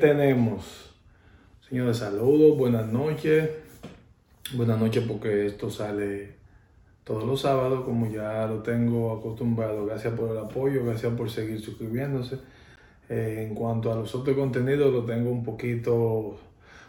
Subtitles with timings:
[0.00, 0.90] tenemos?
[1.68, 3.50] Señores, saludos, buenas noches.
[4.54, 6.36] Buenas noches porque esto sale
[7.04, 9.84] todos los sábados, como ya lo tengo acostumbrado.
[9.84, 12.38] Gracias por el apoyo, gracias por seguir suscribiéndose.
[13.10, 16.38] Eh, en cuanto a los otros contenidos, lo tengo un poquito,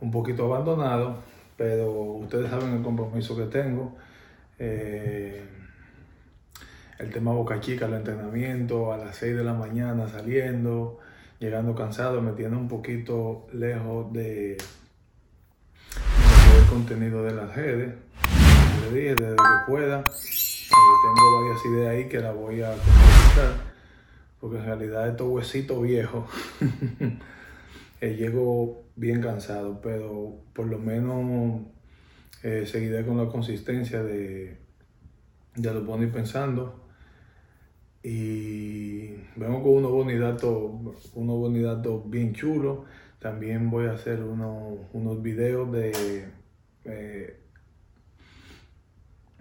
[0.00, 1.16] un poquito abandonado,
[1.56, 3.96] pero ustedes saben el compromiso que tengo.
[4.60, 5.42] Eh,
[7.00, 11.00] el tema Boca Chica, el entrenamiento, a las 6 de la mañana saliendo,
[11.42, 14.58] llegando cansado, me tiene un poquito lejos de, el
[16.70, 17.94] contenido de las redes.
[18.80, 20.04] Le dije, desde que pueda, eh,
[20.70, 23.54] tengo varias ideas ahí que las voy a completar,
[24.40, 26.30] porque en realidad estos huesitos viejos,
[28.00, 31.62] eh, llego bien cansado, pero por lo menos
[32.44, 34.58] eh, seguiré con la consistencia de,
[35.56, 36.82] de lo poner pensando
[38.02, 40.72] y vengo con unos bonidatos,
[41.14, 42.80] unos bien chulos.
[43.20, 46.26] También voy a hacer unos, unos videos de,
[46.84, 47.40] eh,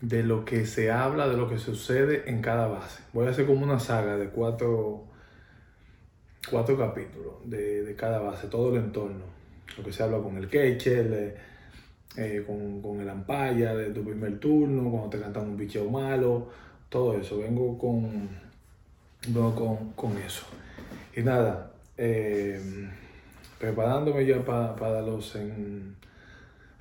[0.00, 3.02] de lo que se habla, de lo que sucede en cada base.
[3.12, 5.06] Voy a hacer como una saga de cuatro,
[6.48, 9.24] cuatro capítulos de, cada base, todo el entorno.
[9.76, 11.36] Lo que se habla con el catcher,
[12.16, 16.50] eh, con, con, el ampaya de tu primer turno, cuando te cantan un picheo malo,
[16.94, 17.38] todo eso.
[17.38, 18.28] Vengo con,
[19.56, 20.46] con, con eso.
[21.16, 22.60] Y nada, eh,
[23.58, 25.96] preparándome ya para los en,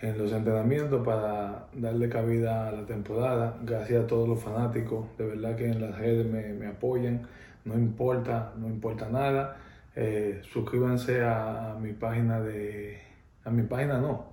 [0.01, 3.57] los entrenamientos para darle cabida a la temporada.
[3.63, 7.23] Gracias a todos los fanáticos, de verdad que en las redes me, apoyan.
[7.65, 9.57] No importa, no importa nada.
[9.95, 13.01] Eh, suscríbanse a, mi página de.
[13.45, 14.32] A mi página no.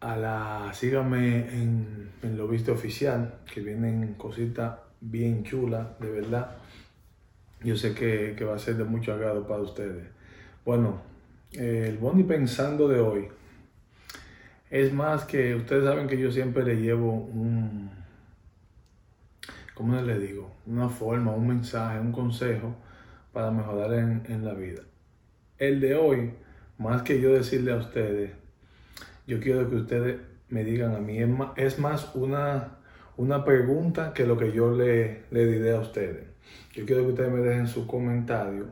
[0.00, 0.70] A la.
[0.72, 6.56] Síganme en, lo visto oficial, que vienen cositas bien chula, de verdad.
[7.62, 10.06] Yo sé que, va a ser de mucho agrado para ustedes.
[10.64, 11.02] Bueno,
[11.52, 13.28] el Bonnie Pensando de hoy
[14.70, 17.90] es más que ustedes saben que yo siempre le llevo un,
[19.74, 20.54] ¿cómo les digo?
[20.64, 22.76] Una forma, un mensaje, un consejo
[23.32, 24.82] para mejorar en, en la vida.
[25.58, 26.34] El de hoy,
[26.78, 28.30] más que yo decirle a ustedes,
[29.30, 31.18] yo quiero que ustedes me digan a mí,
[31.56, 32.78] es más, una
[33.16, 36.26] una pregunta que lo que yo le, le diré a ustedes.
[36.72, 38.66] Yo quiero que ustedes me dejen su comentario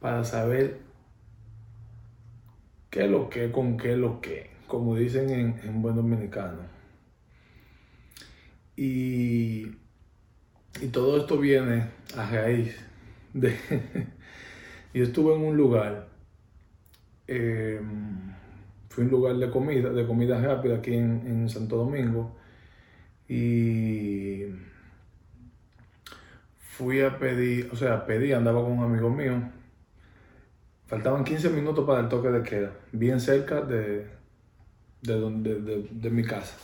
[0.00, 0.80] para saber
[2.90, 6.62] qué es lo que, con qué lo que, como dicen en, en buen dominicano.
[8.74, 9.66] Y,
[10.80, 12.74] y todo esto viene a raíz
[13.32, 13.54] de...
[14.94, 16.08] yo estuve en un lugar,
[17.26, 17.80] eh,
[18.98, 22.34] fue un lugar de comida, de comida rápida aquí en, Santo Domingo,
[23.28, 24.46] y
[26.58, 29.40] fui a pedir, o sea, pedí, andaba con un amigo mío.
[30.86, 34.08] Faltaban 15 minutos para el toque de queda, bien cerca de,
[35.02, 36.56] de, de, mi casa.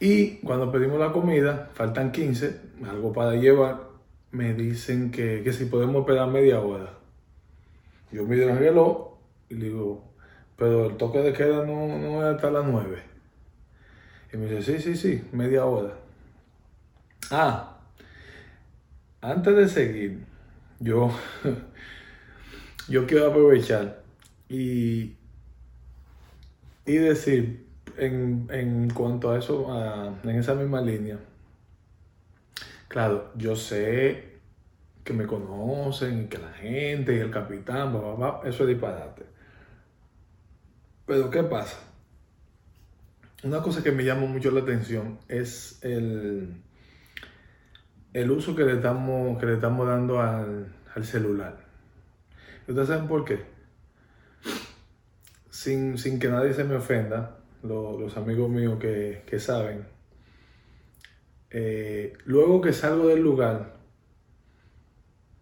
[0.00, 2.60] Y cuando pedimos la comida, faltan 15,
[2.90, 3.88] algo para llevar,
[4.32, 6.90] me dicen que, si podemos esperar media hora.
[8.12, 9.13] Yo mido el reloj
[9.48, 10.04] y digo,
[10.56, 13.02] pero el toque de queda no, no es hasta las 9.
[14.32, 15.94] Y me dice, sí, sí, sí, media hora.
[17.30, 17.78] Ah,
[19.20, 20.26] antes de seguir,
[20.80, 21.10] yo,
[22.88, 24.02] yo quiero aprovechar
[24.48, 25.14] y,
[26.84, 27.66] y decir
[27.96, 29.68] en, en, cuanto a eso,
[30.24, 31.18] en esa misma línea,
[32.88, 34.33] claro, yo sé
[35.04, 37.94] que me conocen que la gente y el capitán,
[38.44, 39.22] eso es disparate.
[41.06, 41.78] Pero ¿qué pasa?
[43.42, 46.54] Una cosa que me llama mucho la atención es el,
[48.14, 50.72] el uso que le estamos, que le estamos dando al,
[51.02, 51.58] celular.
[52.66, 53.40] ¿Ustedes saben por qué?
[55.50, 59.86] Sin, que nadie se me ofenda, los amigos míos que, saben,
[61.50, 63.73] eh, luego que salgo del lugar,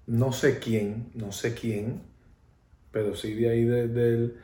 [0.06, 2.02] no sé quién, no sé quién,
[2.90, 4.36] pero sí de ahí del,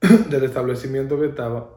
[0.30, 1.70] del establecimiento que estaba,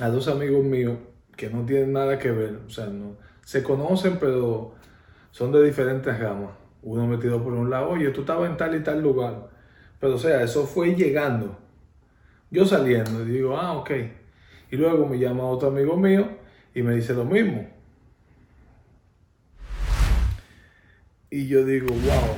[0.00, 0.98] a dos amigos míos
[1.36, 4.74] que no tienen nada que ver, o sea, no, se conocen, pero
[5.30, 6.50] son de diferentes ramas.
[6.82, 9.50] Uno metido por un lado, oye, tú estabas en tal y tal lugar.
[10.00, 11.56] Pero o sea, eso fue llegando.
[12.50, 13.90] Yo saliendo, y digo, ah, ok.
[14.70, 16.28] Y luego me llama otro amigo mío
[16.74, 17.68] y me dice lo mismo.
[21.32, 22.36] Y yo digo, wow,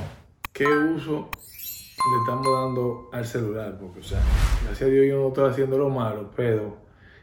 [0.53, 3.77] qué uso le estamos dando al celular.
[3.77, 4.21] Porque, o sea,
[4.63, 6.77] gracias a Dios yo no estoy haciendo lo malo, pero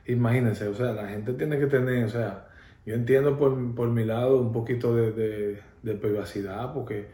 [0.07, 2.47] imagínense, o sea, la gente tiene que tener, o sea,
[2.85, 7.09] yo entiendo por, mi lado un poquito de, privacidad, porque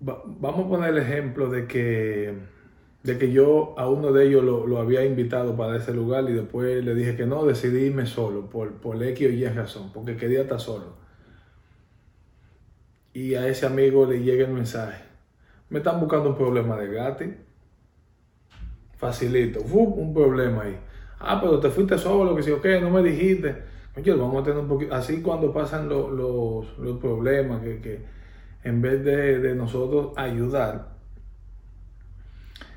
[0.00, 2.32] vamos a poner el ejemplo de que,
[3.02, 6.82] de que yo a uno de ellos lo, había invitado para ese lugar y después
[6.82, 10.40] le dije que no, decidí irme solo por, por X o Y razón, porque quería
[10.40, 11.05] estar solo.
[13.16, 15.02] Y a ese amigo le llega el mensaje.
[15.70, 17.28] Me están buscando un problema de gratis.
[18.98, 19.62] Facilito.
[19.62, 20.78] un problema ahí.
[21.18, 23.56] Ah, pero te fuiste solo, que si o qué, no me dijiste.
[23.94, 24.94] Vamos a tener un poquito.
[24.94, 28.04] Así cuando pasan los, los, problemas, que, que
[28.64, 30.90] en vez de, nosotros ayudar,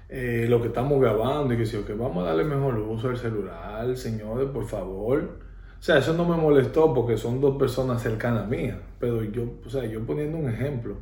[0.08, 3.18] eh, lo que estamos grabando y que si que vamos a darle mejor uso al
[3.18, 5.49] celular, señores, por favor.
[5.80, 9.70] O sea, eso no me molestó porque son dos personas cercanas mías, pero yo, o
[9.70, 10.98] sea, yo poniendo un ejemplo,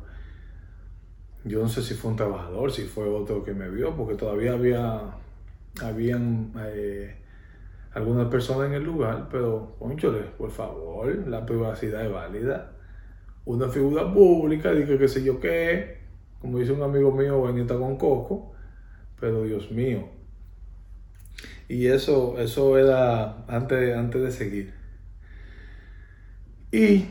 [1.44, 4.52] yo no sé si fue un trabajador, si fue otro que me vio, porque todavía
[4.52, 5.00] había,
[5.82, 7.16] habían eh,
[7.92, 12.72] algunas personas en el lugar, pero, conchole, por favor, la privacidad es válida
[13.48, 16.02] una figura pública, dije que sé yo qué,
[16.38, 18.52] como dice un amigo mío, bonita con coco,
[19.18, 20.06] pero Dios mío.
[21.68, 24.74] Y eso, eso era antes, antes de seguir.
[26.72, 27.06] Y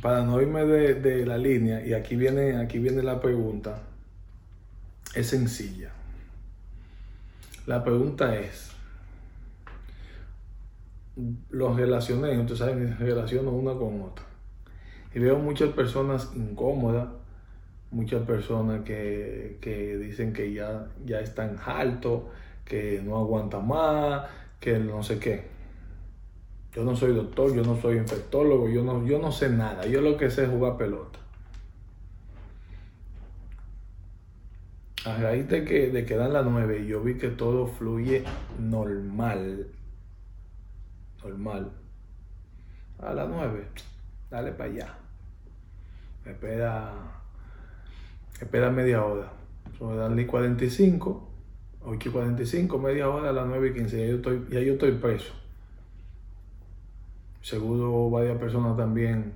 [0.00, 3.82] para no irme de, la línea, y aquí viene, aquí viene la pregunta,
[5.14, 5.90] es sencilla.
[7.66, 8.70] La pregunta es,
[11.50, 14.24] los relacioné, entonces saben, relaciono una con otra.
[15.14, 17.08] Y veo muchas personas incómodas,
[17.90, 22.22] muchas personas que, dicen que ya, ya están altos,
[22.68, 24.28] que no aguantan más,
[24.60, 25.48] que no sé qué.
[26.74, 29.86] Yo no soy doctor, yo no soy infectólogo, yo no, yo no sé nada.
[29.86, 31.18] Yo lo que sé es jugar pelota.
[35.06, 38.22] A raíz de que, de que dan las nueve, yo vi que todo fluye
[38.60, 39.68] normal.
[41.24, 41.72] Normal.
[42.98, 43.64] A las nueve
[44.30, 44.94] dale para allá.
[46.24, 46.92] Espera,
[48.40, 49.32] espera media hora.
[49.78, 51.27] Son darle 45,
[51.84, 53.98] 8 y 45, media hora a las 9 y 15.
[53.98, 55.32] Ya yo estoy, ya yo estoy preso.
[57.40, 59.34] Seguro varias personas también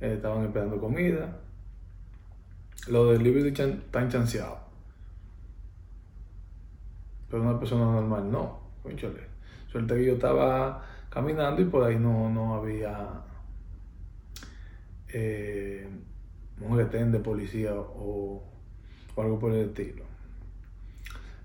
[0.00, 1.40] eh, estaban esperando comida.
[2.88, 4.58] Los del libre están chanceados.
[7.30, 8.60] Pero una persona normal no.
[9.68, 13.22] Suerte que yo estaba caminando y por ahí no, no había
[15.12, 15.88] eh,
[16.60, 18.42] un retén de policía o,
[19.16, 20.04] algo por el estilo.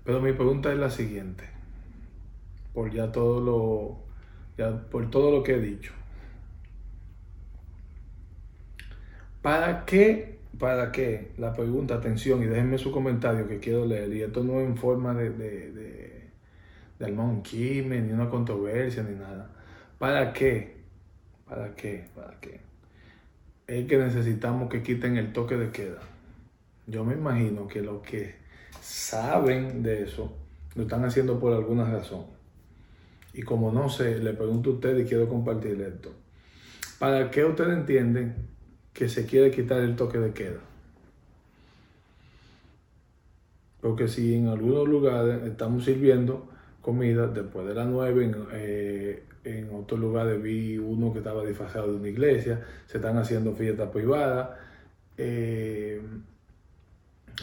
[0.04, 1.44] Pero mi pregunta es la siguiente,
[2.74, 3.98] por ya todo lo,
[4.56, 5.92] ya por todo lo que he dicho.
[9.42, 10.38] ¿Para qué?
[10.58, 11.32] ¿Para qué?
[11.38, 14.12] La pregunta, atención, y déjenme su comentario que quiero leer.
[14.12, 16.30] Y esto no es en forma de, de, de,
[16.98, 19.50] de ni una controversia, ni nada.
[19.98, 20.76] ¿Para qué?
[21.48, 22.06] ¿Para qué?
[22.14, 22.70] ¿Para qué?
[23.70, 26.00] es que necesitamos que quiten el toque de queda.
[26.88, 28.34] Yo me imagino que los que
[28.80, 30.32] saben de eso
[30.74, 32.24] lo están haciendo por alguna razón.
[33.32, 36.12] Y como no sé, le pregunto a ustedes y quiero compartir esto.
[36.98, 38.34] ¿Para qué ustedes entienden
[38.92, 40.60] que se quiere quitar el toque de queda?
[43.80, 46.48] Porque si en algunos lugares estamos sirviendo
[46.82, 51.96] comida después de las 9 eh, en otros lugares vi uno que estaba disfrazado de
[51.96, 54.50] una iglesia, se están haciendo fiestas privadas,
[55.16, 56.00] eh,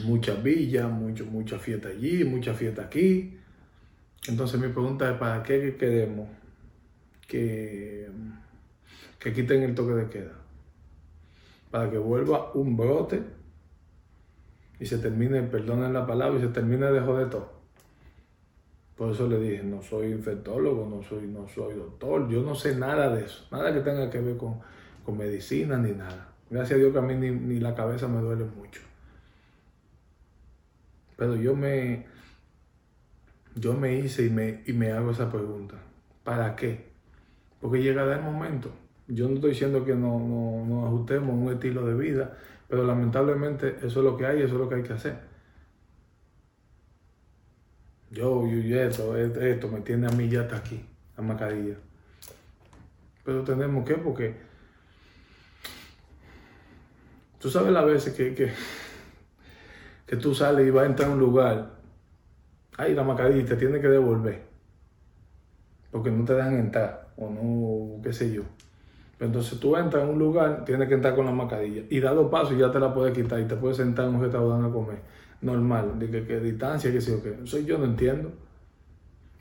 [0.03, 3.37] muchas villas, mucho, muchas fiestas allí, muchas fiestas aquí.
[4.27, 6.27] Entonces mi pregunta es, ¿para qué queremos
[7.27, 8.09] que,
[9.19, 10.33] que quiten el toque de queda?
[11.71, 13.21] Para que vuelva un brote
[14.79, 17.57] y se termine, perdonen la palabra, y se termine de joder todo.
[18.95, 22.75] Por eso le dije, no soy infectólogo, no soy, no soy doctor, yo no sé
[22.75, 24.59] nada de eso, nada que tenga que ver con,
[25.15, 26.33] medicina ni nada.
[26.49, 28.81] Gracias a Dios que a mí ni, la cabeza me duele mucho.
[31.17, 32.05] Pero yo me,
[33.55, 35.75] yo me hice y me, y me hago esa pregunta.
[36.23, 36.87] ¿Para qué?
[37.59, 38.71] Porque llegará el momento.
[39.07, 42.37] Yo no estoy diciendo que no, no, no ajustemos un estilo de vida,
[42.69, 45.17] pero lamentablemente eso es lo que hay, eso es lo que hay que hacer.
[48.11, 50.85] Yo, yo, esto, esto me tiene a mí ya hasta aquí,
[51.17, 51.75] la mascarilla.
[53.23, 54.35] Pero tenemos que, porque
[57.39, 58.51] tú sabes las veces que, que,
[60.07, 61.71] que tú sales y vas a entrar a un lugar,
[62.77, 64.41] ay, la mascarilla te tiene que devolver,
[65.91, 68.43] porque no te dejan entrar, o no, qué sé yo.
[69.19, 72.53] Entonces tú entras a un lugar, tienes que entrar con la mascarilla, y dado paso
[72.55, 74.99] ya te la puedes quitar y te puedes sentar en un restaurante a comer
[75.41, 77.37] normal, de que, distancia, que sé yo qué.
[77.43, 78.31] Eso yo no entiendo.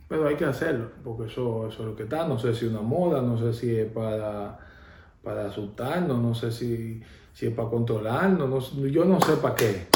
[0.09, 2.29] Pero hay que hacerlo, porque eso, eso es lo que está.
[2.29, 4.59] No sé si es una moda, no sé si es para,
[5.23, 9.96] para asustarnos, no sé si, si es para controlarnos, yo no sé para qué.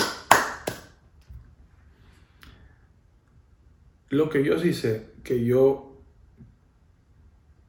[4.11, 6.03] Lo que yo sí sé, que yo,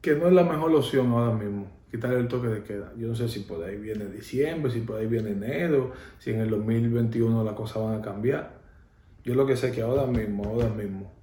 [0.01, 2.91] que no es la mejor opción ahora mismo, quitar el toque de queda.
[2.97, 6.39] Yo no sé si por ahí viene diciembre, si por ahí viene enero, si en
[6.39, 8.59] el 2021 las cosas van a cambiar.
[9.23, 11.13] Yo lo que sé que ahora mismo, ahora mismo,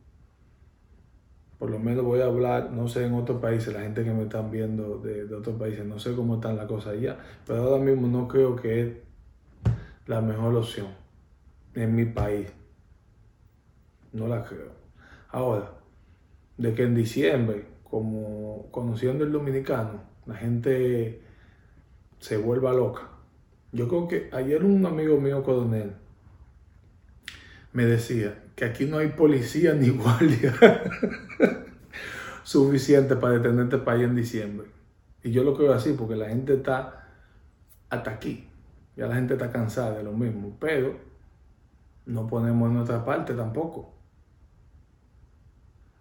[1.58, 4.22] por lo menos voy a hablar, no sé en otros países, la gente que me
[4.22, 7.82] están viendo de, de otros países, no sé cómo están las cosas allá, pero ahora
[7.84, 8.92] mismo no creo que es
[10.06, 10.86] la mejor opción
[11.74, 12.46] en mi país.
[14.12, 14.87] No la creo.
[15.28, 15.72] Ahora,
[16.56, 21.22] de que en diciembre, como conociendo el dominicano, la gente
[22.18, 23.08] se vuelva loca.
[23.72, 25.92] Yo creo que ayer un amigo mío coronel
[27.72, 30.54] me decía que aquí no hay policía ni guardia
[32.42, 34.68] suficiente para detener este país en diciembre.
[35.22, 37.08] Y yo lo creo así porque la gente está
[37.90, 38.48] hasta aquí.
[38.96, 40.96] Ya la gente está cansada de lo mismo, pero
[42.06, 43.97] no ponemos en nuestra parte tampoco.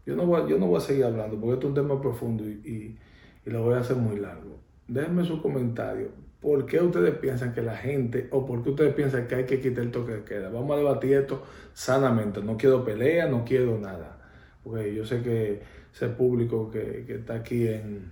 [0.07, 2.43] Yo no voy, yo no voy a seguir hablando porque esto es un tema profundo
[2.45, 2.97] y,
[3.43, 4.59] lo voy a hacer muy largo.
[4.87, 6.09] Déjenme su comentario
[6.41, 9.59] ¿Por qué ustedes piensan que la gente, o por qué ustedes piensan que hay que
[9.59, 10.49] quitar el toque de queda?
[10.49, 12.43] Vamos a debatir esto sanamente.
[12.43, 14.17] No quiero pelea, no quiero nada.
[14.63, 15.61] Porque yo sé que
[15.91, 18.11] ese público que, está aquí en,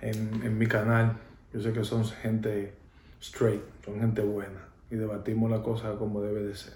[0.00, 1.16] en, mi canal,
[1.52, 2.74] yo sé que son gente
[3.20, 4.68] straight, son gente buena.
[4.90, 6.74] Y debatimos la cosa como debe de ser.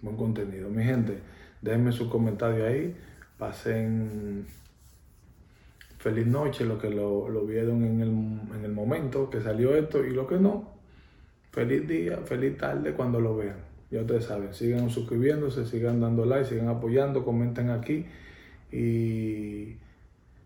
[0.00, 0.70] Buen contenido.
[0.70, 1.18] Mi gente,
[1.62, 2.94] déjenme su comentario ahí.
[3.38, 4.46] Pasen
[5.98, 8.08] feliz noche, los que lo, vieron en el,
[8.58, 10.68] en el, momento que salió esto y lo que no,
[11.52, 13.56] feliz día, feliz tarde cuando lo vean.
[13.90, 18.06] Ya ustedes saben, sigan suscribiéndose, sigan dando like, sigan apoyando, comenten aquí
[18.72, 19.76] y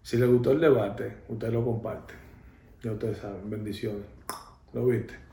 [0.02, 2.16] si les gustó el debate, ustedes lo comparten.
[2.82, 4.04] Ya ustedes saben, bendiciones.
[4.74, 5.25] ¿Lo viste?